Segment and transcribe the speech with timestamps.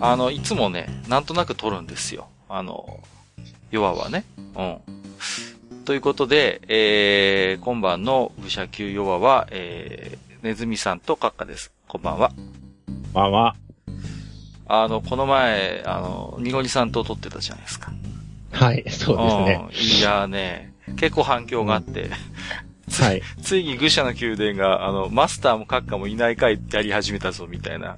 [0.00, 2.28] あの、いつもね、なんとなく撮るんですよ。
[2.48, 3.00] あの、
[3.70, 4.24] 弱はね。
[4.56, 4.78] うん。
[5.84, 11.70] ということで、えー、今晩の武者級弱は、えー、ネズミさんとカッカです。
[11.86, 12.30] こんばんは。
[12.30, 13.56] こんばんは。
[14.66, 17.92] あの、この前、あの、ニゴニさんと撮ってたじゃないですか。
[18.52, 19.98] はい、そうですね。
[19.98, 22.10] いやね、結構反響があって、うん
[22.90, 23.22] はい。
[23.42, 27.96] ついに愚者の宮殿が、あの、マスターも閣下もいない回やり始めたぞ、みたいな。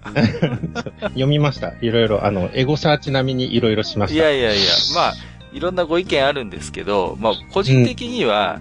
[1.01, 1.75] 読みました。
[1.80, 4.15] いろいろ、あの、エゴサーチ並みにいろいろしました。
[4.15, 5.15] いやいやいや、まあ、
[5.53, 8.61] いろんなご意見あるんですけど、まあ、個人的には、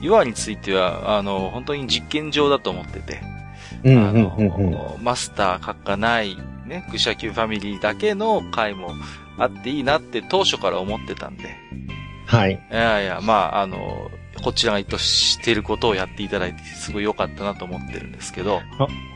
[0.00, 3.20] ヨアについては、あの、本当に実験場だと思ってて、
[3.84, 8.94] うん、うん、マスター、閣下ない、ね、愚者級ファミリーだけの回も
[9.38, 11.54] あっていいなって当初から思ってたんで。
[12.26, 12.52] はい。
[12.52, 14.10] いやいや、まあ、あの、
[14.44, 18.60] こちらが意図していることをやっていただいて、すごい良かったなと思ってるんですけど。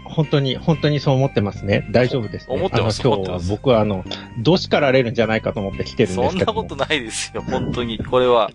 [0.04, 1.86] 本当に、本当にそう思ってますね。
[1.90, 3.02] 大丈夫です、ね、思ってます。
[3.02, 4.06] 今日は僕はあの、
[4.38, 6.30] どしかられるんじゃないかと思って来てるんですけど。
[6.30, 7.98] そんなことないですよ、本当に。
[7.98, 8.50] これは。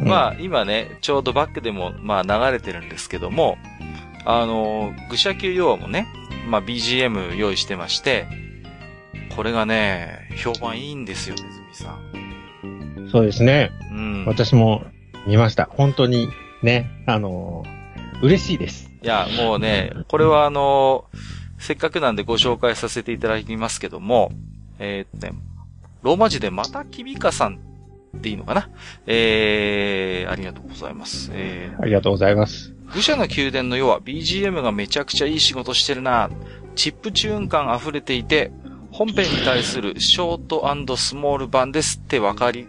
[0.00, 3.56] まあ、今ね、ちょうどバックでも、まあ流れてるんですけども、
[4.24, 6.08] あの、愚者級用もね、
[6.48, 8.26] まあ BGM 用意してまして、
[9.36, 13.08] これがね、評判いいんですよ、ねずみさん。
[13.12, 13.70] そうですね。
[13.92, 14.24] うん。
[14.26, 14.84] 私も
[15.26, 15.68] 見ました。
[15.70, 16.28] 本当に
[16.62, 18.90] ね、あのー、嬉しいです。
[19.02, 21.18] いや、もうね、これはあのー、
[21.58, 24.30] せっかくなんでご紹介させていただきますけども、
[24.78, 25.32] えー、っとね、
[26.02, 27.58] ローマ字でまたきびかさん
[28.16, 28.70] っていいのかな？
[29.06, 31.30] えー、ありがとうございます。
[31.32, 32.72] えー、ありがとうございます。
[32.94, 36.30] 愚者の宮殿の世は BGM がめちゃくちゃいい仕事してるな
[36.76, 38.52] チップチューン感溢れていて、
[38.92, 42.68] 本編に対するショートスモール版ですってわかり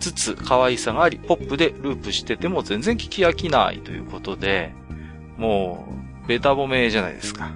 [0.00, 4.72] つつ可愛さがあり、ポップでループしてても全然聞き飽きないということで、
[5.36, 5.88] も
[6.24, 7.50] う、ベタ褒めじゃないですか。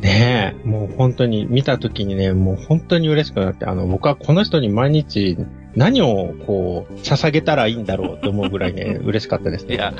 [0.00, 5.36] ねえ、もう本当に見た時にね、もう本当に嬉しくなって、あの、僕はこの人に毎日
[5.76, 9.74] 何をこう、捧げたらいいんだろうと思うぐらいね、 嬉しかったですね。
[9.74, 9.94] いや、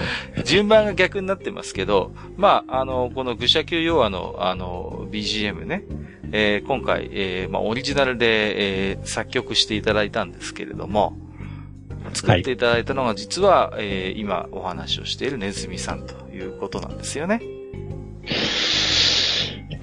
[0.45, 5.85] 順番が逆になってますけど、まあ、あの、この愚者級要はの、あの、BGM ね、
[6.33, 11.17] えー、今回、えー、まあ、オリジナルで、えー、作曲していただいたんですけれども、
[12.15, 17.41] 作っていただいたのが実は、はい、えー、今お話をしているネズミさんということなんですよね。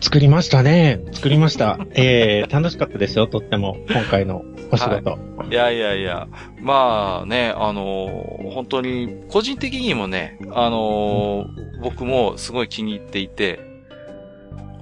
[0.01, 0.99] 作りましたね。
[1.13, 1.79] 作りました。
[1.91, 4.43] えー、楽しかったですよ、とっても、今回の
[4.73, 5.11] お仕事。
[5.11, 6.27] はい、いやいやいや、
[6.59, 13.73] まあね、あのー、本当に、個人的にもね、あのー、僕もすごい気に入っていて、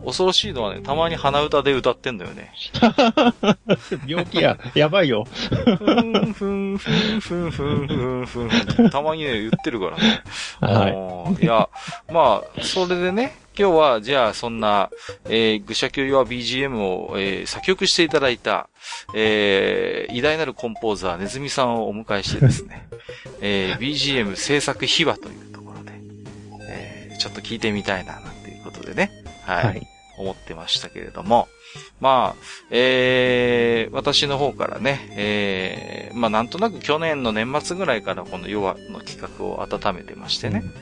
[0.05, 2.51] 恐ろしいのはね、たまに鼻歌で歌ってんだよね。
[4.07, 4.57] 病気や。
[4.73, 5.25] やばいよ。
[5.25, 8.89] ふんふんふんふんふんふんふん。
[8.89, 10.23] たまにね、言ってるからね。
[10.59, 11.43] はい。
[11.43, 11.69] いや、
[12.11, 14.89] まあ、それでね、今日は、じゃあ、そんな、
[15.25, 18.69] えー、愚者級用 BGM を、えー、作曲していただいた、
[19.13, 22.87] えー、偉大なるコンポーザー、ネズミさんをお迎えしてですね、
[23.41, 25.91] えー、BGM 制作秘話というところで、
[26.69, 29.11] えー、ちょっと聞いてみたいな、なんていうことでね、
[29.43, 29.65] はい。
[29.65, 31.49] はい、思ってましたけれども、
[31.99, 40.61] まあ、えー、私の方からね、えー、まあなんとなく去年の年末ぐらいからこのヨアの企画を温めてましてね。
[40.63, 40.73] うん、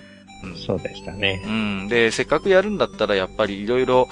[0.65, 1.41] そうでしたね。
[1.45, 1.87] うん。
[1.87, 4.07] で、せっかくやるんだったらやっぱりいろいろ、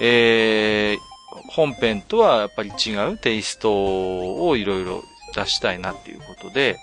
[0.00, 1.12] えー、
[1.50, 5.02] 本編とはやっぱり違うテイストをいろいろ
[5.34, 6.76] 出したいなっていうことで、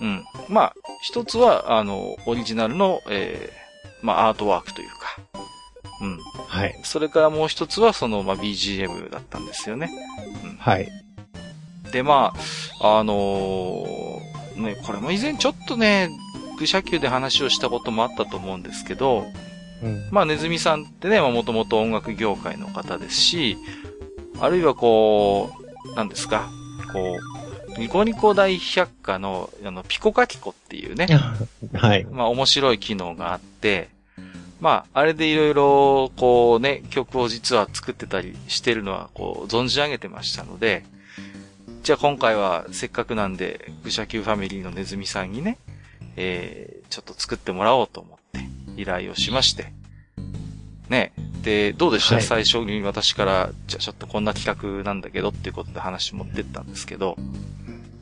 [0.00, 0.24] うん。
[0.48, 4.94] まあ、一つは、あの、オリジナルの、えー、まあ、アートワークというか、
[6.00, 6.18] うん。
[6.46, 6.80] はい。
[6.82, 9.90] それからもう一つはその、まあ、BGM だったんですよね。
[10.44, 10.88] うん、はい。
[11.92, 12.32] で、ま
[12.80, 16.10] あ、あのー、ね、これも以前ちょっとね、
[16.60, 19.24] 愚者級で話をしたこともあったと思うんですけど、
[19.82, 23.56] うん、まあ、ネズミさんってね、まあ、もともと音楽業界の方ですし、
[24.38, 25.50] あるいはこ
[25.92, 26.50] う、なんですか、
[26.92, 27.16] こ
[27.76, 31.06] う、ニコニコ大百科の、あの、ピコカキコっていうね、
[31.72, 32.04] はい。
[32.04, 33.88] まあ、面白い機能があって、
[34.60, 40.84] まあ、あれでいろいろ、こうね、曲を実は作ってたりしてるのは、こう、存じ上げてましたので、
[41.82, 45.56] じゃあ今回はせっかくなんで、愚者級ファミリーのネズミさんにね、
[46.16, 48.40] えー、ちょっと作ってもらおうと思って
[48.80, 49.72] 依頼をしまして、
[50.88, 51.12] ね。
[51.42, 57.16] で、どうでした、はい、最初に私から、じゃあちょっとこんな企画なんだけどっていうことで話持ってったんですけど。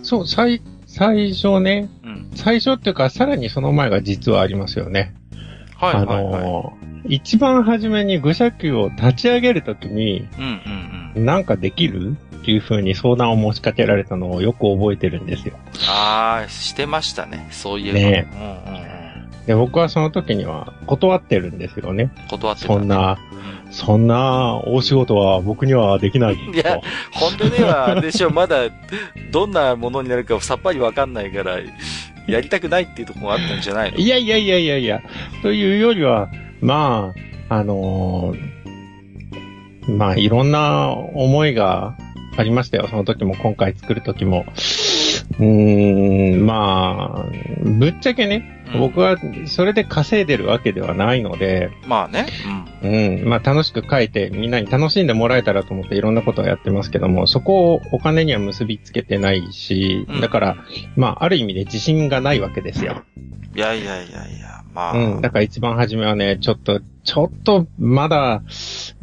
[0.02, 5.14] そう、最、最初ね、うん、最初っていうか、さらにその前が実はありますよね。
[5.76, 11.24] はいはい、はい、あのー、一番初めに愚者級を立ち上げるときに、うんうんうん。
[11.24, 12.16] なんかできる？
[12.48, 15.52] っていう風に相談を持ちかけられたのをよく覚えてるんですよ。
[15.86, 17.46] ああ、してましたね。
[17.50, 18.26] そういうね、
[19.46, 22.10] で、僕はその時には断ってるんですよね。
[22.30, 23.18] 断ってた、そんな、
[23.70, 26.42] そんな大仕事は僕にはできないと。
[26.42, 26.80] いや
[27.12, 28.70] 本当には、でしょ、まだ、
[29.30, 31.58] どんなものになるかさっぱりわかんないから、
[32.26, 33.98] やりたくないっていうところがあったんじゃないの？
[33.98, 35.02] いやいやいやいやいや、
[35.42, 36.30] というよりは、
[36.62, 37.12] ま
[37.50, 38.58] あ、あのー
[39.90, 41.96] まあ、いろんな思いが
[42.38, 42.86] ありましたよ。
[42.88, 44.46] その時も、今回作る時も。
[45.38, 47.26] うーん、まあ、
[47.64, 52.26] ぶっちゃけね、うん僕はそれで稼いでるわけではないので、まあね。
[52.82, 60.56] うん、まあ楽しく書いてみんなに楽しんでもらえたらと思っていろんなことをやってますけども、そこをお金には結びつけてないしうん、だから、
[60.96, 63.04] まあある意味で自信がないわけですよ。
[63.16, 63.58] うん。
[63.58, 64.92] いやいやいやいや、まあ。
[64.92, 65.20] うん。
[65.22, 68.42] だから一番初めはね、ちょっと、ちょっと、まだ、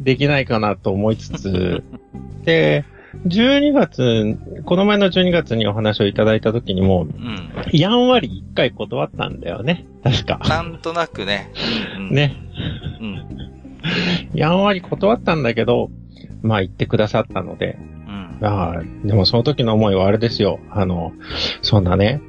[0.00, 1.82] できないかなと思いつつ、
[2.44, 2.84] で、
[3.24, 7.50] 12月、この前の12月にお話をいただいた時にも、うん。
[7.72, 9.86] やんわり一回断ったんだよね。
[10.02, 10.38] 確か。
[10.48, 11.50] なんとなくね。
[11.98, 12.10] うん。
[12.10, 12.36] ね。
[13.00, 13.26] うん。
[14.34, 15.90] やんわり断ったんだけど、
[16.42, 18.38] まあ言ってくださったので、うん。
[18.42, 20.60] ああ、でもその時の思いはあれですよ。
[20.70, 21.12] あの、
[21.62, 22.20] そんなね、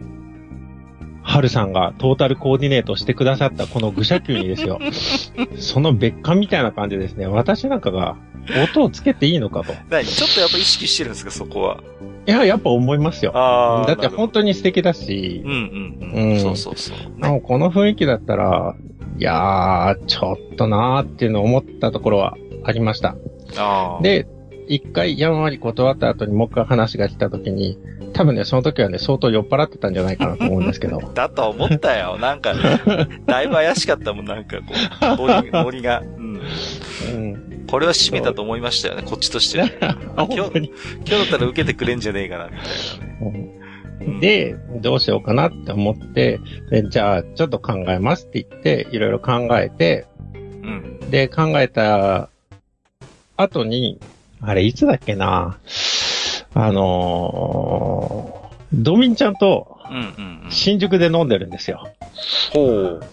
[1.30, 4.80] はるさんがトータルコーディネートしてくださったこの愚者級にですよ。
[5.60, 7.28] その別館みたいな感じですね。
[7.28, 8.16] 私なんかが
[8.64, 9.74] 音をつけていいのかと。
[9.90, 10.06] 何？
[10.06, 11.80] ちょっとやっぱ意識してるんですか、そこは？
[12.28, 13.34] いや、やっぱ思いますよ。
[13.36, 16.32] あだって本当に素敵だしう、んうんうん。
[16.32, 17.42] うんそうそうそう。
[17.42, 18.76] この雰囲気だったら、
[19.20, 23.16] いやー、ちょっとなーっていうのを思ったところはありました。
[24.02, 24.28] で、
[24.68, 27.78] 一回やんわり断った後にもう一回話が来た時に、
[28.14, 31.00] 多分ね、その時はね、相当酔っ払ってたんじゃないかなと思うんですけど。
[31.14, 32.18] だと思ったよ。
[32.18, 32.54] なんか、
[33.25, 36.02] だいぶ怪しかったもん、なんかこう、ノリノリが。
[36.02, 36.42] うん。
[37.14, 37.66] うん。
[37.68, 39.69] これは締めたと思いましたよね、こっちとしては。
[40.16, 40.72] あ本当に。
[41.06, 43.52] 今日だったら受けてくれんじゃねえかな、みたいなね。
[43.52, 43.58] うん
[44.22, 51.00] で、どうしようかなって思って、でじゃあ、ちょっと考えますって言って、いろいろ考えて、うん。
[51.10, 52.30] で、考えた
[53.36, 54.00] 後に、
[54.42, 55.57] あれ、いつだっけな
[56.54, 60.51] あのードミンちゃんとうんうんうん。
[60.51, 61.88] 新宿で飲んでるんですよ。
[62.51, 63.04] ほう。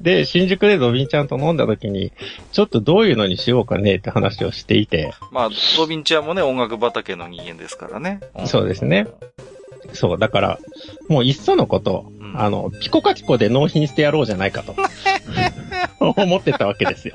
[0.00, 2.12] で、新宿でドビンちゃんと飲んだ時に、
[2.52, 8.20] ちょっとどういうのにしようかねって話をしていて、まあ、ドビンちゃんもね、音楽畑の人間ですからね。
[8.42, 9.06] んそうですね。
[9.92, 10.58] そう、だから、
[11.08, 14.74] もういっそのこと、うんあの、ピコカチコで納品してやろうじゃないかと、
[16.00, 17.14] 思ってたわけですよ。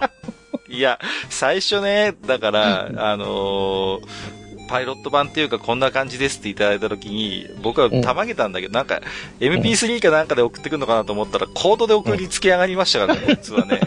[0.70, 1.00] いや、
[1.30, 4.40] 最初ね、だから、あのー
[4.70, 9.02] パイロット版っていうかこんな感じですっていただいた時に、僕はたまげたんだけど、なんか、
[9.40, 13.82] MP3 かなんかで送ってくるのかなと思ったら、コードで送りつけ上がりましたからね、 実はね。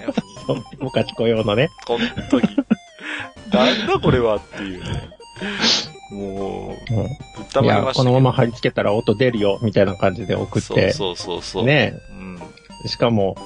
[0.44, 1.70] そうピコカチコ用のね。
[1.86, 2.48] 本当に。
[3.52, 5.10] なんだこれはっていうね。
[6.10, 7.12] もう、うんぶ
[7.42, 11.64] ったまげましたこのまま貼り付けたら音出るよ、みたいな感じで送って、そうそうそうそう。
[11.64, 12.38] ね、うん。
[12.86, 13.36] しかも、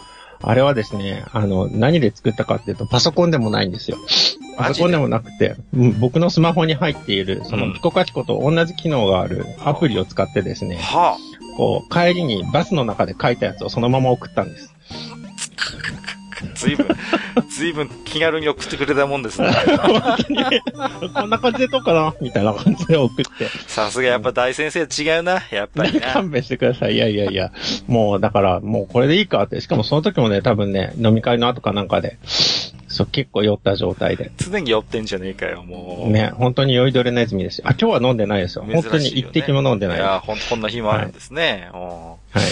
[0.41, 3.97] あれはですね、あの、何で作ったかっていうと、パソコンでもないんですよ。
[4.57, 11.17] パソコンでもなくて、うん僕のスマホに入っている、そうんのピコカチコと同じ機能があるアプリを使ってですね、は
[11.57, 14.75] こう、帰りにバスの中で書いたやつをそのまま送ったんです。
[16.53, 16.89] あ、ずいぶん、
[17.49, 19.49] ずいぶん気軽に送ってくれたもんですね。
[21.15, 23.25] こんな感じでどうかなみたいな感じで送って。
[23.67, 26.13] さすがやっぱ大先生違うな、やっぱりな。
[26.13, 26.95] 勘弁してください。
[26.95, 27.53] いやいやいや。
[27.87, 29.61] もう、だから、もうこれでいいかって。
[29.61, 32.19] しかもその時もね、多分ね、飲み会の後かなんかで、
[32.97, 34.33] そう、結構酔った状態で。
[34.39, 36.11] 常に酔ってんじゃねえかよ、もう。
[36.11, 37.65] ね、本当に酔いどれネズミですよ。
[37.69, 38.65] あ、今日は飲んでないですよ。
[38.65, 39.99] 珍しいよね本当に一滴も飲んでない。
[39.99, 41.69] いや、ほんとこんな日もあるんですね。
[41.75, 42.43] おはい。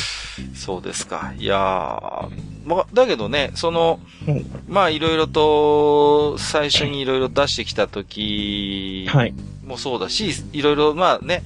[0.54, 1.32] そうですか。
[1.38, 2.28] いやー
[2.66, 9.34] まあ、だけどね、その、うんまあ、いろいろと、最初にいろいろ出してきた時はい。
[9.64, 11.42] もそうだし、いろいろ、まあね、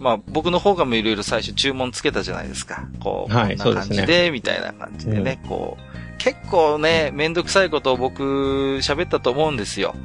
[0.00, 2.88] まあ、僕の方がもいろいろ最初注文つけたじゃないですか。
[3.00, 5.89] こう、はいこんな感じで、みたいな感じでね、こう、
[6.20, 9.96] 結構ね、めんどくさいことを僕、喋ったと思うんですよ。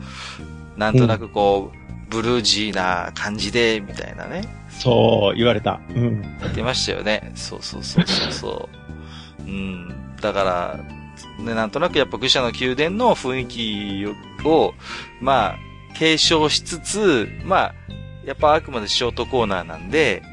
[0.77, 1.77] なんとなくこう、
[2.09, 4.43] ブルージーな感じで、みたいなね。
[4.69, 5.81] そう、言われた。
[5.89, 6.21] うん。
[6.39, 7.33] 言ってましたよね。
[7.35, 8.69] そうそうそうそうそ
[9.39, 9.43] う。
[9.45, 10.15] うん。
[10.21, 14.73] だから、ね、なんとなくやっぱ愚者の宮殿の雰囲気を、
[15.19, 15.55] まあ、
[15.97, 17.75] 継承しつつ、まあ、
[18.25, 20.23] やっぱあくまでショートコーナーなんで、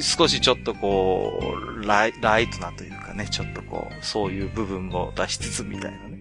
[0.00, 1.40] 少しちょっとこ
[1.82, 6.16] う、ライライトなというかね、ちょっとこう、そういう部分を出しつつみたいなね。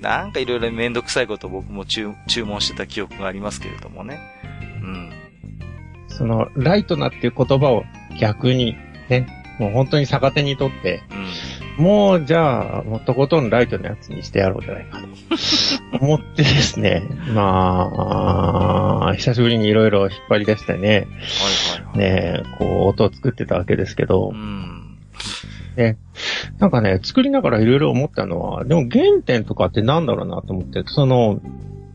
[0.00, 4.20] なんかいろいろめんどくさいことを僕も注注文してた記憶がありますけれどもね。
[4.82, 5.10] うん。
[6.08, 7.84] その、ライトなっていう言葉を
[8.20, 8.76] 逆に、
[9.08, 9.26] ね、
[9.58, 11.02] もう本当に逆手にとって、
[11.78, 11.84] うん。
[11.84, 15.06] もう、じゃあ、もうとことんライトのやつにしてやろうじゃないかと。
[16.00, 17.02] 思ってですね、
[17.34, 21.06] まあ、久しぶりにいろいろ引っ張り出してね、はいはい
[21.84, 21.98] はい。
[21.98, 24.75] ね、こう、音を作ってたわけですけどう、ん。
[25.76, 25.98] ね
[26.58, 31.40] なんかね、作りながらいろいろ思ったのは、でも原点とかってなんだろうなと思って、その、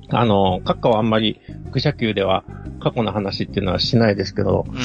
[0.09, 1.39] あの、閣下はあんまり、
[1.71, 2.43] 愚者級では
[2.79, 4.77] 過去の話っていうのはしないですけど、う、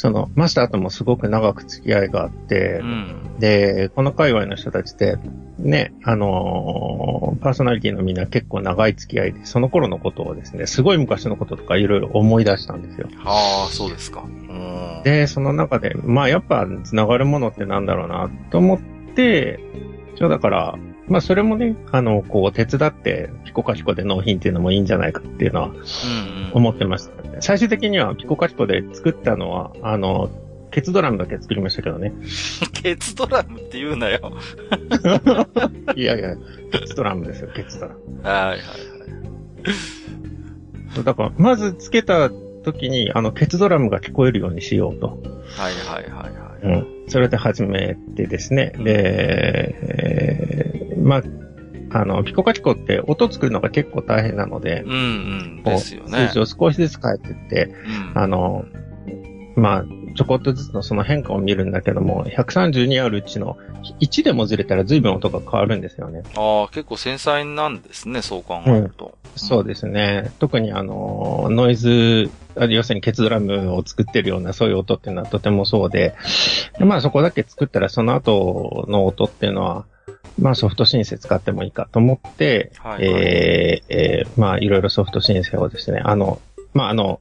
[0.00, 5.18] その、マスターともすごく長く付き合いがあって、うん、で、この界隈の人たちって、
[5.58, 13.10] ね、あのー、パーソナリティのみんな結構長い付き合いで、その頃のことをですね、すごい昔のこととかいろいろ思い出したんですよ。
[13.26, 14.24] ああ、そうですか。
[15.04, 18.80] で、その中で、まあやっぱ繋がるものってなんだろうなと思っ
[19.14, 19.60] て、
[20.16, 20.78] ちょだから、
[21.10, 25.72] まあそれもね、あの、こう手伝ってピコカチコで納品っていうのもいいんじゃないかっていうのは
[26.54, 30.30] 思ってました、ね、うんうん、最終的にはピコカチコで作ったのは、あの、
[30.70, 32.12] ケツドラムだけ作りましたけどね。
[32.72, 34.32] ケツドラムって言うなよ。
[35.96, 36.36] いやいや、
[36.72, 38.22] ケツドラムですよ、ケツドラム。
[38.22, 38.56] はいはいは
[41.00, 41.04] い。
[41.04, 42.30] だから、まずつけた
[42.62, 45.06] 時に、あの、ケツドラムが聞こえるようにしようと。
[45.08, 46.78] はいはいはいはい。
[46.78, 47.08] うん。
[47.08, 48.72] それで始めてですね。
[48.78, 51.22] で、えー、まあ、
[51.92, 55.62] あの、ピコカチコって音作るのが結構大変なので、うんうん。
[55.64, 56.28] ですよね。
[56.28, 57.74] 数字を少しずつ変えていって、
[58.14, 58.64] うん、あの、
[59.56, 59.84] まあ、
[60.16, 63.56] ちょこっとずつのその変化を見るんだけども、132あるうちの
[64.00, 66.22] 1でもずれたら随分音が変わるんですよね。
[66.36, 69.06] ああ、結構繊細なんですね、そう考えると。
[69.06, 70.32] うんそうですね。
[70.38, 72.30] 特にあの、ノイズ、
[72.68, 76.14] 要するにケツドラムを作ってるようなそういう音っていうのはとてもそうで、
[76.78, 79.86] まあそこだけ作ったらその後の音っていうのは、
[80.40, 86.40] まあソフトシンセ使ってもいいかと思って、はい、はい、えー、えー、まあいろいろソフトシンセをですね、あの、
[86.74, 87.20] まああの、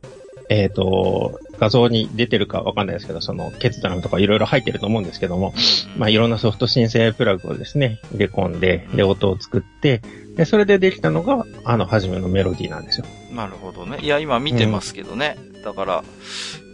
[0.49, 5.53] えっ、ー、と、画像に出てるかわかんないですけど、その、決断とかいろいろ入ってると思うんですけども、
[5.97, 10.01] まあ、いろんなソフト申請プラグをですね、入れ込んで、で、音を作って、
[10.35, 13.05] で、それでできたのが、あの、初めのメロディーなんですよ。
[13.31, 13.99] なるほどね。
[14.01, 15.37] いや、今見てますけどね。
[15.53, 16.03] うん、だから、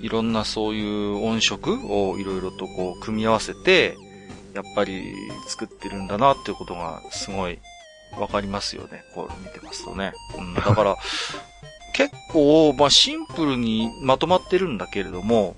[0.02, 3.98] いろんなそういう音色をいろいろとこう、組み合わせて、
[4.56, 5.14] やっぱり
[5.48, 7.60] 作ってるんだなっていうことがすごい
[8.18, 9.04] わかりますよね。
[9.14, 10.14] こう見てますとね。
[10.38, 10.96] うん、だから、
[11.94, 15.56] 結構、まあ、シンプルにまとまってるんだけれども、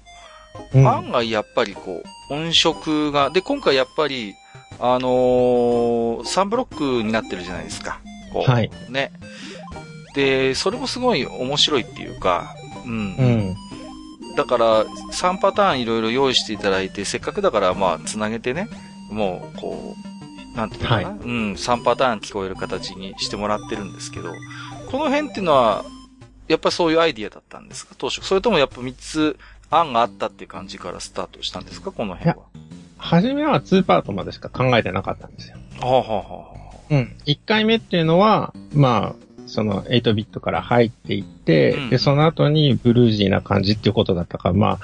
[0.74, 4.36] うん、案外やっぱりこう、音色が、で、今回やっぱり、
[4.80, 8.00] あのー、3ブロックになってるじゃないですか。
[8.34, 8.72] こう、はい。
[8.90, 9.12] ね。
[10.14, 12.92] で、それもすごい面白いっていうか、うん。
[12.92, 12.96] う
[14.34, 14.36] ん。
[14.36, 18.68] だから、3パターンいろいろ用意していただいて、せっかくだからまあ、つなげてね、
[19.10, 19.96] もう、こ
[20.54, 24.32] う、なんていうのかな、はい、うん、3パターン聞こえる形にしてもらってるんですけど、
[24.92, 25.86] この辺っていうのは、
[26.48, 27.94] やっぱそういうアイディアだったんですか？
[27.98, 28.26] 当初。
[28.26, 29.38] それともやっぱ3つ
[29.70, 31.92] 案があったっていう感じからスタートしたんですか？
[31.92, 32.46] この辺は。
[32.98, 35.58] 初めは2パートまでしか考えてなかったんですよ。
[35.82, 36.54] はあ、はあは
[36.90, 37.16] あ、うん。
[37.26, 44.80] 1回目っていうのは、まあ、その8ビットから入っていって、うん、で、その後にブルージーな感じっていうことだったから、まあ、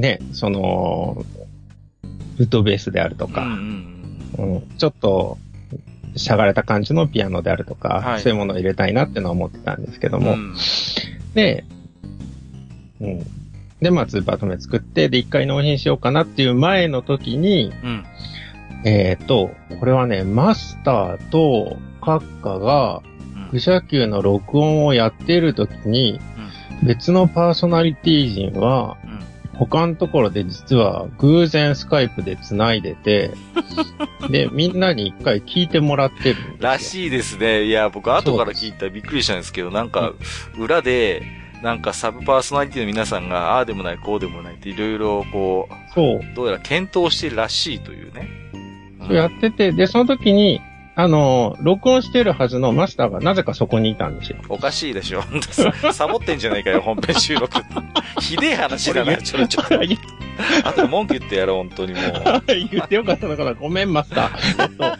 [0.00, 1.24] ね、その、
[2.38, 3.96] ウッドベースであるとか、うん、
[4.38, 5.38] うんうん、ちょっと、
[6.16, 10.54] しゃがれた感じのピアノであるとか、はい、そういうものを入れたいなっていうのは思ってたんですけども、うん、
[11.34, 11.64] で、
[13.00, 13.26] うん。
[13.80, 18.04] で、まあ、2パート目作って、で、一回納品しようかなっていう前の時に、うん、
[18.84, 23.02] えっ、ー、と、これはね、マスターと閣下が、
[23.52, 26.18] 愚者級の録音をやっている時に、
[26.82, 28.96] 別のパーソナリティ陣は、
[29.58, 33.32] 他のところで実は偶然スカイプで繋いでて、
[34.30, 37.64] で、みんなに一回聞いてもらってるらしいですね。
[37.64, 40.12] いや、僕後から聞いたらびっくりしたんですけど、なんか、
[40.58, 41.22] 裏で、
[41.62, 46.20] なんかサブパーソナリティの皆さんが、ああでもない、こうでもないっていろいろこう、そう。
[46.34, 48.28] どうやら検討してるらしいというね。
[49.06, 50.60] そうやってて、で、その時に、
[50.98, 54.38] あの、録音してるはずのマスターがなぜかそこにいたんですよ。
[54.48, 55.22] おかしいでしょ。
[55.92, 57.60] サボってんじゃないかよ、本編収録。
[58.20, 59.78] ひでえ話だな、ちょろちょろ。
[60.64, 62.02] あと文句言ってやろう、本当にもう。
[62.46, 64.96] 言ってよかったのかなごめん、マスター。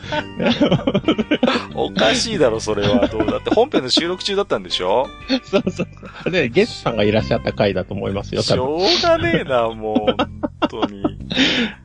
[1.75, 3.07] おかしいだろ、それは。
[3.09, 5.09] どうだって本編の収録中だったんでしょ？
[5.45, 5.85] そうそうそ
[6.27, 6.31] う。
[6.31, 10.15] で、ゲストさんがいらっしゃった回だと思いますよ、しょうがねえな、もう。
[10.17, 10.31] 本
[10.69, 11.03] 当に。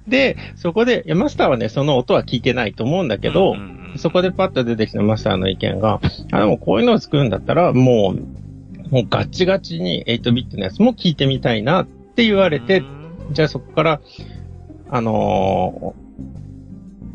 [0.08, 6.00] で、そこで、マスターはね、その音は聞いてないと思うんだけど、うんうんうん、そこでパッと出てきたマスターの意見が、
[6.31, 12.83] あ、でもこういうのを作るんだったら、もう、もうガチガチに8ビットのやつも聞いてみたいなって言われて、
[13.31, 14.01] じゃあそこから、
[14.89, 15.95] あの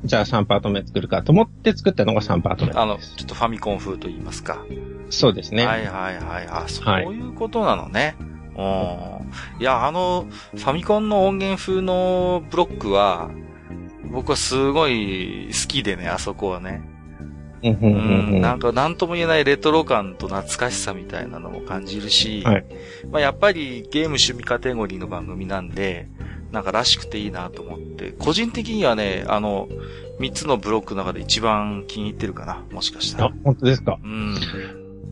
[0.05, 4.65] ー、じゃあ3パート目作るかと思って作ったのが3パート目あの、ちょっとファミコン風と言いますか。
[5.11, 5.67] そうですね。
[5.67, 6.47] はいはいはい。
[6.49, 8.17] あ、そういうことなのね。
[8.55, 9.21] は
[9.59, 13.31] い、いや、あの、ファミコンの音源風のブロックは、
[14.11, 16.83] 僕はすごい好きでね、あそこはね。
[17.63, 22.65] うん、なんか何とも言えないレトロ感と懐かしさみたいなのも感じるし、はい、
[23.11, 26.09] まあやっぱりゲーム趣味カテゴリーの番組なんで、
[26.53, 29.69] なんからしくていいなと思って、個人的にはね、あの、
[30.21, 33.27] 三つのブロックの中で一番気に入ってるかな、もしかしたら。
[33.29, 33.99] あ、本当ですか？
[34.03, 34.37] うん。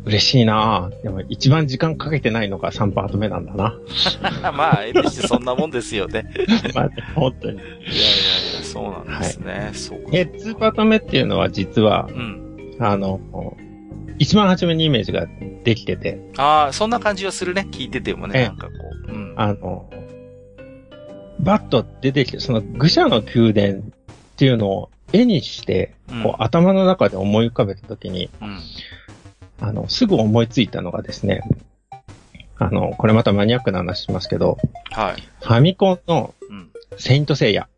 [0.07, 3.75] 嬉しいなでも一番時間かけてないのが3パート目なんだな。
[4.53, 6.27] まあ、えてしてそんなもんですよね。
[6.75, 7.57] まあ、本当に。
[7.57, 7.73] いやいや、
[8.75, 9.53] そうなんですね。
[9.53, 10.09] はい、そうか。
[10.13, 13.21] え、2パート目っていうのは実は、うん、あの、
[14.19, 15.29] 一番初めにイメージが
[15.63, 16.19] できてて。
[16.37, 17.69] ああ、そんな感じはするね。
[17.71, 18.73] 聞いててもね、なんかこ
[19.09, 19.13] う。
[19.13, 19.89] うん、あの、
[21.39, 23.83] バッと出てきて、その愚者の宮殿っ
[24.37, 28.59] ていうのを絵にして、こう、うん、頭の中で思い浮かべたときに、うん、
[29.61, 31.43] あの、すぐ思いついたのがですね、
[32.59, 34.59] あの、これまたマニアックな話しますけど、
[34.91, 35.23] はい。
[35.41, 36.35] ファミコンの、
[36.97, 37.69] セイントセイヤ。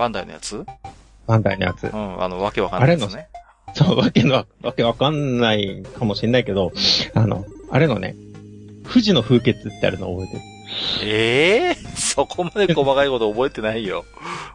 [0.00, 0.64] バンダイのやつ？
[1.26, 1.84] バンダイのやつ。
[1.84, 3.28] うん、あの、わけわかんないですね。
[3.74, 6.72] そう、わけの、わけわかんないかもしれないけど、
[7.12, 8.16] あの、あれのね、
[8.88, 10.42] 富士の風穴ってあるの覚えてる？
[11.04, 14.06] ええー、 そこまで細かいこと覚えてないよ。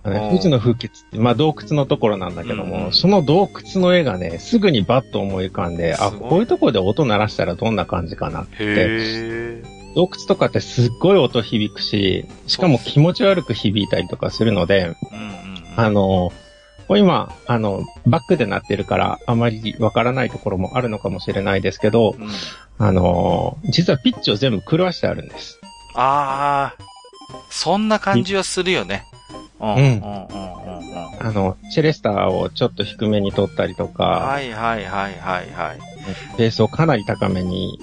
[0.03, 0.79] 富士の風穴っ
[1.11, 9.54] て、まあ洞窟のところなんだけども、うん、その洞窟の絵がね、すぐにバッと思い浮かんで、あ、こういうところで音鳴らしたらどんな感じかなって。
[9.95, 14.95] 洞窟とかってすっごい音響くし、しかも気持ち悪く響いたりとかするので、
[15.77, 16.31] あの、
[16.89, 22.29] 今、あの、バックでなってるから、あまりわからないところもあるのかもしれないですけど、うん、
[22.77, 25.59] あの、実はピッチを全部狂わしてあるんです。
[25.95, 26.83] ああ、
[27.49, 29.05] そんな感じはするよね。
[29.59, 29.69] うん。
[29.69, 29.77] うん。
[29.77, 29.81] うん。
[29.81, 31.27] うん。
[31.27, 34.03] あの、チェレスターをちょっと低めに取ったりとか。
[34.03, 35.79] はいはいはいはいはい。
[36.37, 37.79] ベースをかなり高めに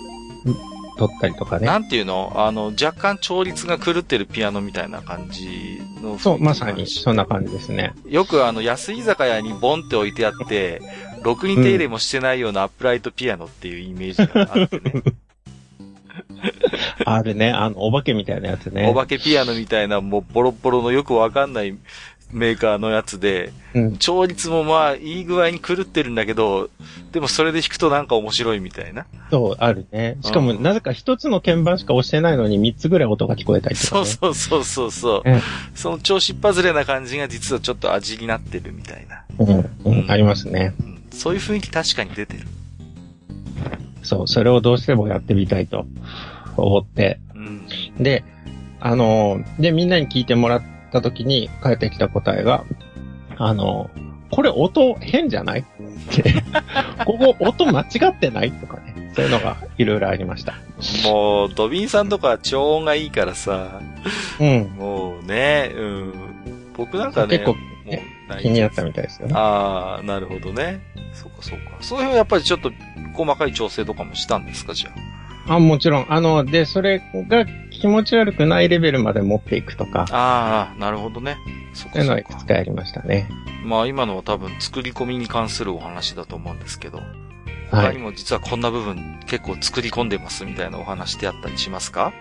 [1.03, 1.67] 取ったりとかね。
[1.67, 2.33] なんていうの？
[2.37, 6.19] あの、若干調律が狂ってるピアノみたいな感じの。
[6.19, 7.95] そう、まさにそんな感じですね。
[8.07, 10.81] よくあの、安い酒屋にボンって置いてあって、
[11.23, 15.03] ろくに手入れもしてないようなアップライトピアノっていうイメージがあってね。
[17.05, 18.89] あるね、あの、お化けみたいなやつね。
[18.89, 21.77] お化けピアノみたいな、もうボロボロのよくわかんない
[22.33, 26.71] メーカーのやつで、うん、調律もまあ、いい具合に狂ってるんだけど、
[27.13, 29.07] でもそれで弾くとなんか面白いみたいな。
[29.31, 30.17] そう、あるね。
[30.23, 35.23] しかも、なぜか一つの鍵盤しか押してないのに三つぐらい音が聞こえたりとか、ね、そうそうそうそう。
[35.25, 35.41] うん、
[35.75, 39.25] その調子っぱずれな感じが実はちょっと味になってるみたいな。
[39.39, 40.75] うん、うん、ありますね、
[41.11, 42.47] そういう雰囲気確かに出てる。
[44.03, 45.87] そう、それをどうしてもやってみたいと
[46.57, 47.21] 思って。
[47.35, 47.67] うん、
[48.03, 48.25] で、
[48.81, 52.65] あの、で、みんなに聞いてもらった時に返ってきた答えが、
[53.39, 53.91] あの、
[54.31, 55.61] これ音変じゃない？
[55.61, 55.65] っ
[56.11, 56.35] て、
[57.05, 58.53] ここ音間違ってない？
[58.53, 60.55] とかね、そういうのがいろいろありました。
[61.05, 63.81] もう、ドビンさんとか超音がいいからさ、
[64.41, 64.63] うん。
[64.79, 66.13] もうね、うん。
[66.77, 68.03] 僕なんかね、結構、ね、
[68.41, 69.35] 気になったみたいですよね。
[69.37, 70.81] ああ、なるほどね。
[71.13, 71.77] そうかそうか。
[71.81, 72.73] そういうやっぱりちょっと
[73.15, 75.12] 細かい調整とかもしたんですか、じゃあ。
[75.47, 76.07] あ、もちろん。
[76.09, 80.07] あの、で、それが気持ち悪くないレベルまで持っていくとか。
[80.11, 81.37] ああ、なるほどね。
[81.75, 83.29] そういうのはいくつかやりましたね。
[83.65, 87.01] まあ今のは多分作り込みに関するお話だと思うんですけど、
[87.71, 92.13] 他にも実はこんな部分結構作り込んでますみたいなお話であったりしますか？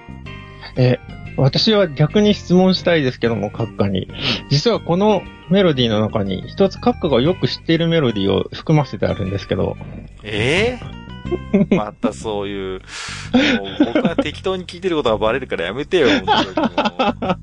[0.78, 1.00] え、
[1.38, 4.08] 私は逆に質問したいですけども、閣下に。
[4.50, 9.76] 実はこのメロディーの中に一つ閣下がよく知っているメロディーを含ませてあるんですけど。
[10.24, 11.11] ええー、
[11.76, 17.36] またそういう、もう僕は適当に聞いてることがバレるからやめてよ、本当に。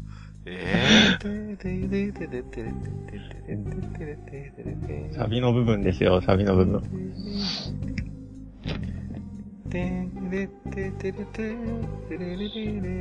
[5.13, 6.83] サビの部分ですよ、サビの部分。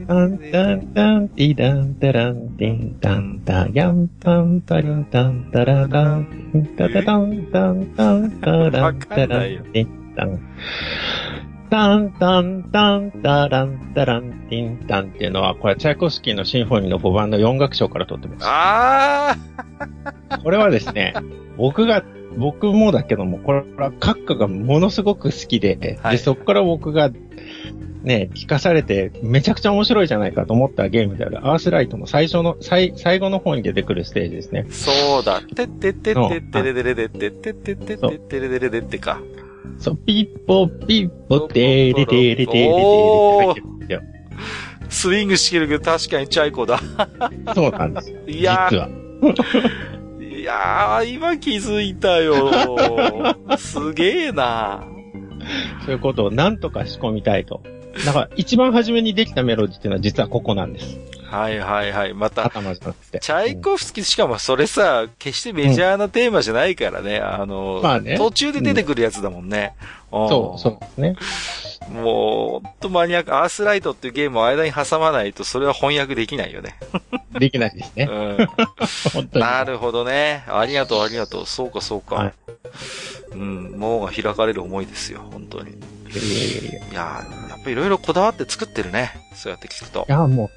[0.06, 10.40] タンタンタンティダンタランティンタンタヤンパンパリンタンタラタンタタタンタンタンタランタランティンタン
[11.70, 18.46] タンタンタンタランタランティンタンっていうのは、これチャイコフスキーのシンフォニーの5番の4楽章から取ってます。
[18.48, 19.38] あ
[20.30, 21.14] あこれはですね、
[21.58, 22.04] 僕が、
[22.38, 27.12] 僕もだけども、これは閣下がものすごく好きで、はい、で、そこから僕が
[28.04, 34.66] ね、聞かされて、めちゃくちゃ面白いじゃないかと思ったゲームである、アースライトの最初の、最、最後の方に出てくるステージですね。
[34.70, 35.42] そうだ。
[35.42, 39.20] てってってってってれれれてってってってってってれれれれってか。
[39.78, 42.78] そう、ピッポピッポ、テーレテーレテーレテーレっ
[43.38, 44.02] て入ってるんですよ。
[44.90, 46.80] スイングしてるけど確かにチャイコだ。
[47.54, 48.12] そうなんです。
[48.28, 48.90] いや実は。
[50.20, 52.52] いやー、今気づいたよ。
[53.58, 54.86] すげえな。
[55.86, 57.62] そういうことをなんとか仕込みたいと。
[58.06, 61.00] だから、一番初めにできたメロディっていうのは実はここなんです。
[61.30, 62.14] はいはいはい。
[62.14, 67.20] また、チャイコフスキー、しかもそれさ、決してメジャーなテーマじゃないからね。
[67.20, 68.18] あの、まあね。
[68.18, 69.74] 途中で出てくるやつだもんね。
[70.12, 71.16] うん、そう、そうですね。
[71.92, 76.76] もう、ほんとマニアック、アースライトっていうゲームを間に挟まないと、それは翻訳できないよね。
[77.38, 78.08] できないですね。
[78.10, 78.48] うん。
[79.40, 80.46] なるほどね。
[80.48, 81.46] ありがとう、ありがとう。
[81.46, 82.16] そうか、そうか。
[82.16, 82.34] はい、
[83.34, 85.72] うん、門が開かれる思いですよ、本当に。
[85.72, 85.74] い
[86.16, 87.02] やいやいやいや。
[87.50, 89.12] やっぱいろいろこだわって作ってるね。
[89.36, 90.06] そうやって聞くと。
[90.08, 90.50] いや、も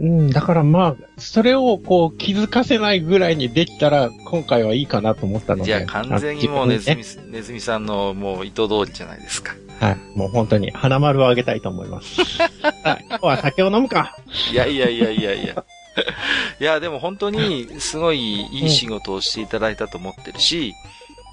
[0.00, 5.64] う、うん、だからまあ、それをこう気づかせないぐらいにできたら、今回はいいかなと思ったので。
[5.64, 9.54] じゃあ完全にもうネズミ、ネズミさんのもう意図通りじゃないですか。
[9.80, 10.18] はい。
[10.18, 12.20] もう本当に、花丸をあげたいと思います。
[12.84, 13.04] はい。
[13.08, 14.16] 今日は酒を飲むか。
[14.52, 15.64] いやいやいやいやいや。
[16.60, 20.74] いや、でも本当に、すごいいい仕事をしていただいたと思ってるし、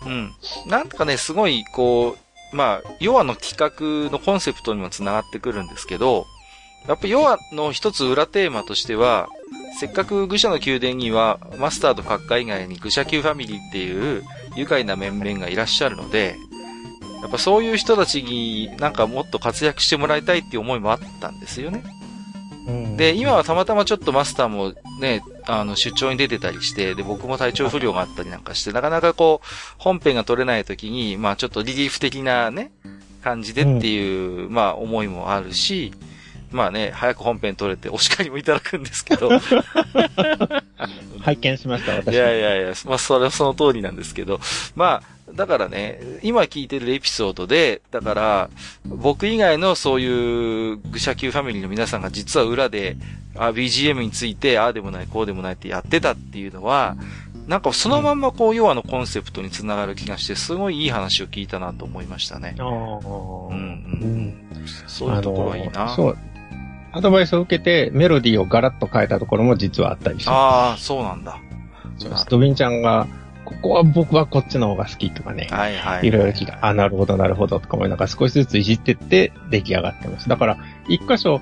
[0.06, 0.34] うん。
[0.68, 2.16] なんかね、すごい、こ
[2.54, 6.26] う、まあ、ヨアの企画のコンセプトにもつながってくるんですけど、
[6.88, 9.28] やっぱヨアの一つ裏テーマとしては、
[9.80, 14.24] せっかく愚者の宮殿には、マスターと閣下以外に愚者級ファミリーっていう
[14.56, 16.36] 愉快な面々がいらっしゃるので、
[17.22, 21.84] やっぱそういう人たちになんかもっと活躍してもらいたいっていう思いもあったんですよね。
[22.68, 29.48] うん、で、今はたまたまちょっとマスターもね、あの、出張に出てたりして、で、僕も体調不良があったりなんかして、なかなかこう、
[29.78, 32.72] 本編が取れない時に、まあちょっとリリーフ的なね、
[33.24, 35.94] 感じでっていう、うん、まあ思いもあるし、
[36.52, 39.30] まあね、早く本編取れてお叱りもいただくんですけど。
[41.22, 42.14] 拝見しました、私。
[42.14, 44.40] いやいやいや、まあそれはその通りなんですけど、
[44.76, 48.50] まあ、だからね、今聞いてるエピソードで、だから、
[48.86, 52.96] 僕以外のそういう愚者級ファミリーの皆さんが実は裏で、
[53.36, 56.96] あ、BGM について、ああでもない、こうでもないってやってたっていうのは、
[57.48, 62.56] なんかそのまんまこう、要はのコンセプトにつながる気がして、すごいいい話を聞いたなと思いましたね。
[62.60, 62.68] ああ。
[62.68, 64.48] うん、うん。
[64.88, 65.90] そういうところはいいな。
[65.96, 66.18] そう。
[66.98, 70.30] アドバイスを受けて、メロディーをガラッと変えたところも実はあったりして。
[70.32, 71.40] ああ、そうなんだ。
[71.98, 72.26] そうです。
[72.28, 73.08] ドビンちゃんが、
[73.46, 75.48] ここは僕はこっちの方が好きとかね。
[75.52, 76.08] はいはい。
[76.08, 76.58] いろいろ聞いた。
[76.62, 80.28] あ、なるほどなるほどとかもなんか少しずついじってって出来上がってます。
[80.28, 80.58] だから、
[80.90, 81.40] 一箇所、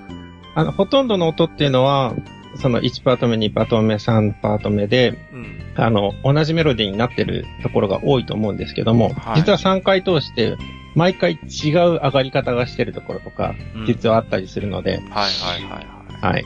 [0.56, 2.14] あの、ほとんどの音っていうのは、
[2.58, 10.58] その1パート目、2パート目、3パート目で、うん、あの、同じメロディーになってるところが多いと思うんですけども、はい、実は3回通して、
[10.96, 13.54] 毎回違う上がり方がしてるところとか、
[13.86, 14.98] 実はあったりするので。
[14.98, 15.88] はいはいはい
[16.22, 16.34] はい。
[16.34, 16.46] はい。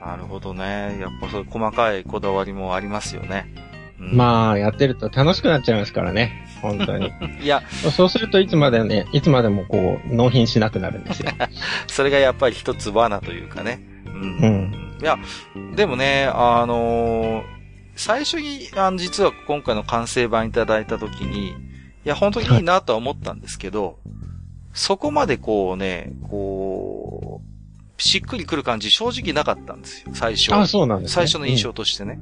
[0.00, 0.98] なるほどね。
[1.00, 3.52] やっぱそういう細かいこだわりもありますよね。
[4.00, 6.46] うん、まあ、やってると楽しくなっちゃいますからね。
[6.62, 7.12] 本当に。
[7.42, 7.62] いや。
[7.68, 11.32] そうするといつまでね、いつまでもこう、納品しなくなるんですよ。
[11.88, 13.80] それがやっぱり一つ罠というかね。
[14.06, 14.12] うん。
[14.12, 15.18] うん、いや、
[15.74, 17.44] でもね、あのー、
[17.96, 21.54] 最初に、あの、実は今回の完成版いただいたときに、
[22.08, 23.98] いや、本当にいいなとは思ったんですけど、
[24.72, 27.42] そこまでこうね、こ
[27.98, 30.54] う、しっくりくる感じ正直なかったんですよ、最初。
[30.54, 32.18] あ、そうなんです、ね、最初の印象としてね。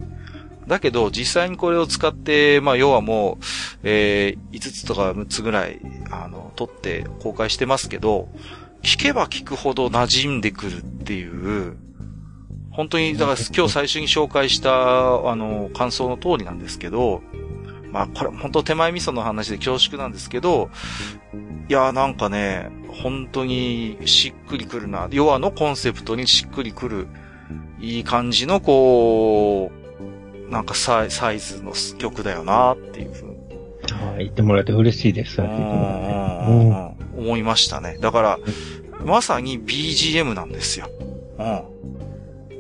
[0.63, 3.45] うん、だけど、実際にこれを使って、まあ、要はもう、
[3.85, 8.29] えー、5つとか6つぐらい、あの、撮って公開してますけど、
[8.83, 11.77] 聞けば聞くほど馴染んでくるっていう、
[12.73, 17.23] 本当に、だから今日最初に紹介した、あの、感想の通りなんですけど、
[17.93, 20.71] まあ、これ本当手前味噌の話で恐縮なんですけど、
[21.69, 25.09] いや、なんかね、本当にしっくりくるな。
[25.11, 27.07] ヨアのコンセプトにしっくりくる、
[27.81, 29.71] いい感じの、こ
[30.49, 33.37] う、なんかサイサイズの曲だよなっていうふうに。
[33.93, 35.41] ああ、言ってもらえて嬉しいです。
[35.41, 35.49] うん、
[37.17, 37.99] 思いましたね。
[38.01, 38.39] だから、
[39.05, 40.89] まさに BGM なんですよ。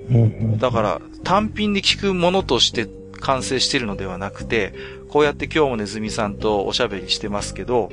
[0.08, 0.58] うん。
[0.58, 2.88] だから、単品で聴くものとして
[3.20, 4.72] 完成してるのではなくて、
[5.08, 7.90] こうやって今日もネズミさんとおしゃべりしてますけど、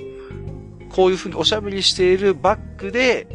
[0.89, 3.27] こういうふうにおしゃべりしているバックで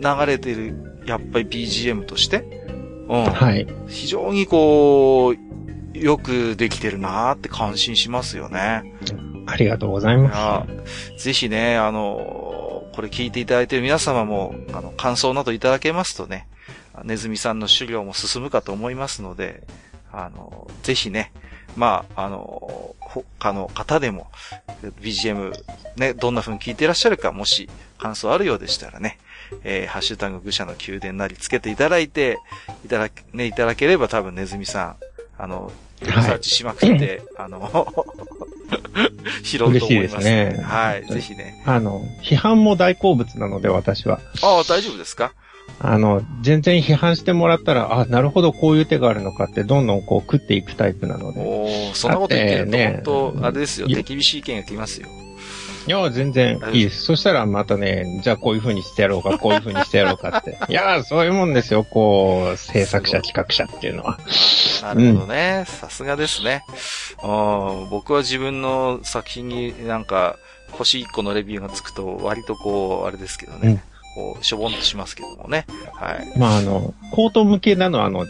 [0.00, 2.64] 流れてる、やっぱり BGM として、
[3.08, 3.24] うん。
[3.24, 3.66] はい。
[3.86, 8.82] 非常にこう、よくできてるなーって感心しますよね。
[9.46, 10.66] ありがとうございま
[11.16, 11.24] す。
[11.24, 16.48] ぜひね、あの、これ聞いていただいている皆様も、あの、感想などいただけますとね、
[17.04, 19.64] ネズミさんの狩猟も進むかと思いますので、
[20.12, 21.32] あの、ぜひね、
[21.76, 24.26] まあ、あの、他の方でも、
[25.00, 25.52] BGM
[25.96, 29.18] ね、どんな風に聞いていらっしゃるか、もし感想あるようでしたらね、
[29.64, 32.38] えー、ハッシュタグ愚者の宮殿なりつけていただいて、
[32.84, 34.96] いただけ、ね、いただければ多分ネズミさん、
[35.38, 37.86] あの、リサーチしまくって、はい、あの、
[39.42, 39.86] 拾うと思います。
[39.86, 40.62] 嬉しいですね。
[40.62, 41.62] はい、ぜひね。
[41.66, 44.20] あの、批判も大好物なので、私は。
[44.42, 45.32] ああ、大丈夫ですか？
[45.86, 51.40] あの、全然批判してもらったら、あ、なるほど、こういう手があるのかって、どんどんこう食っていくタイプなので。
[51.40, 55.08] おそんなこと言ってると、ね、本当あれですよ、手厳しい意見が来ますよ。
[55.86, 57.02] いや、全然いいです。
[57.02, 60.58] そしたらまたね、じゃあこういう風にしてやろうか、 こういう風にしてやろうかって。
[60.68, 64.18] いや、そういうもんですよ、こう、制作者、企画者っていうのは。
[64.82, 65.64] なるほどね。
[65.66, 66.62] さすがですね。
[67.90, 70.36] 僕は自分の作品になんか、
[70.70, 73.84] 星1個のレビューがつくと割とこう、あれですけどね。
[74.14, 75.66] こう、しょぼんとしますけどもね。
[75.94, 76.38] はい。
[76.38, 78.24] まあ、あの、コート向けなのは、あの、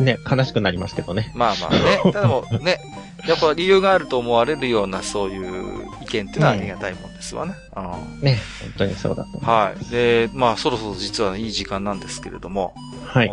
[0.00, 1.32] ね、悲しくなりますけどね。
[1.34, 2.12] まあまあね。
[2.12, 2.78] ただもね、
[3.26, 7.54] やっぱ理由があると思われるような、そういう意見っていうのはありがたいもんですわね。
[7.76, 8.20] うん。
[8.22, 9.84] ね、本当にそうだとはい。
[9.90, 12.74] で、まあ、そろそろ実はいい時間なんですけれども、
[13.06, 13.30] はい。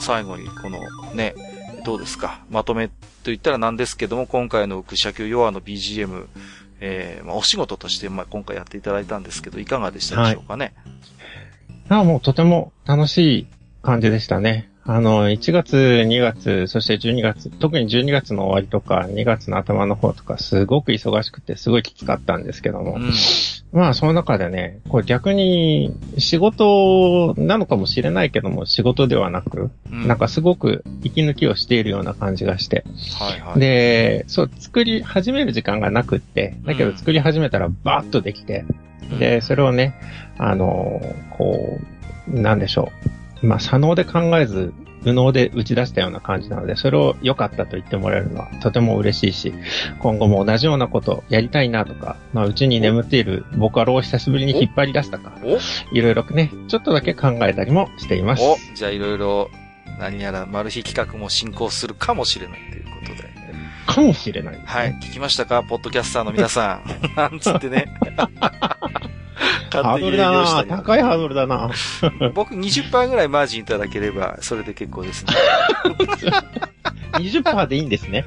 [0.00, 0.80] 最後に、この、
[1.14, 1.34] ね、
[1.84, 2.40] どうですか？
[2.50, 2.92] まとめと
[3.26, 6.26] 言ったらなんですけども、今回の愚者級ヨアの BGM、
[6.80, 10.74] えー、まあ、お仕事として、まあ、今回やっていただいたんですけど、いかがでしたでしょうかね？
[11.88, 13.46] はい、あもうとても楽しい
[13.82, 14.70] 感じでしたね。
[14.84, 23.12] あの、1月、2月、そして12月、特に12月の終わりとか、2月の頭の方とか、すごく忙しくて、すごいきつかったんですけども、うん、
[23.72, 32.84] まあ、その中でね、これ逆に仕事なのかもしれないけども、仕事ではなく、うん、なんかすごく息抜きをしているような感じがして、
[33.18, 38.64] はいはい、で、そう、作り始める時間がなくって、だけど作り始めたらバーッとできて、
[39.10, 39.94] うん、で、それをね、
[40.38, 41.02] あの、
[41.36, 41.78] こ
[42.28, 42.90] う、なんでしょ
[43.42, 43.46] う。
[43.46, 49.54] まあ、左脳で考えず、右脳で打ち出したような感じなので、それを良かったと言ってもらえるのはとても嬉しいし、
[50.00, 55.32] 今後も同じようなことやりたいなとか、まあ、うちに眠っているボカロを久しぶりに引っ張り出したか、
[55.92, 58.42] いろいろね、ちょっとだけ考えたりもしています。
[58.42, 59.50] おじゃあいろいろ、
[59.98, 63.28] 何やらマル秘企画も進行するかもしれないということで。
[63.86, 64.92] かもしれない、ね、はい。
[65.00, 65.62] 聞きましたか？
[65.62, 66.84] ポッドキャスターの皆さん。
[67.16, 67.86] なんつってね。
[69.82, 71.70] ハードルだな高いハードルだな
[72.34, 75.32] 僕20%ぐらいマージンいただければ、それで結構ですね。
[77.18, 78.24] 20%でいいんですね。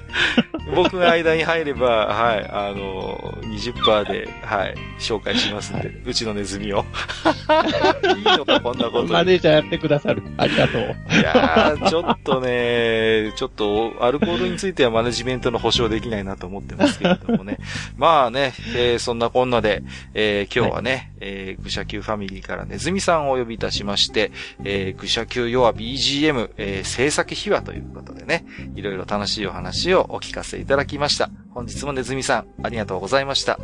[0.75, 6.85] 僕が間に入れば、はい、あの、20%で、はい、紹介しますんで、はい、うちのネズミを。
[8.15, 9.07] いいのか、こんなこと。
[9.07, 10.23] マネージャーやってくださる。
[10.37, 10.81] ありがとう。
[10.81, 17.57] いやー、ちょっとね、ちょっと、アルコールについてはマネジメントの保証できないなと思ってますけれどもね。
[17.97, 24.31] まあね、えー、そんなこんなで、えー、今日はね、はい、えー、愚者級ファミリーからネズミさんをお呼びいたしまして、
[24.63, 28.45] えー、愚者級弱 BGM、えー、制作秘話ということでね、
[28.75, 31.29] いろいろ楽しいお話をお聞かせいただきました。
[31.51, 33.53] 本日もネズミさん、ありがとうございました。
[33.53, 33.59] あ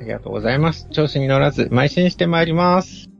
[0.00, 0.88] りがとうございます。
[0.90, 3.11] 調子に乗らず、邁進してまいります。